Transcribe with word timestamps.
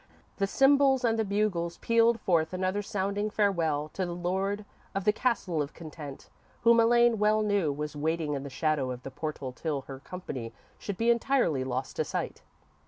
The 0.37 0.47
cymbals 0.47 1.03
and 1.05 1.19
the 1.19 1.23
bugles 1.23 1.77
pealed 1.77 2.19
forth 2.19 2.53
another 2.53 2.81
sounding 2.81 3.29
farewell 3.29 3.87
to 3.89 4.03
the 4.03 4.15
Lord 4.15 4.65
of 4.95 5.03
the 5.03 5.13
Castle 5.13 5.61
of 5.61 5.75
Content, 5.75 6.27
whom 6.61 6.79
Elaine 6.79 7.19
well 7.19 7.43
knew 7.43 7.71
was 7.71 7.95
waiting 7.95 8.33
in 8.33 8.41
the 8.41 8.49
shadow 8.49 8.89
of 8.89 9.03
the 9.03 9.11
portal 9.11 9.51
till 9.51 9.81
her 9.81 9.99
company 9.99 10.53
should 10.79 10.97
be 10.97 11.11
entirely 11.11 11.63
lost 11.63 11.97
to 11.97 12.03
sight. 12.03 12.41